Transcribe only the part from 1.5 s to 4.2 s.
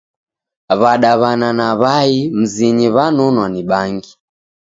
na w'ai mzinyi w'anonwa ni bangi.